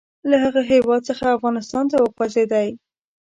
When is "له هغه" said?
0.29-0.61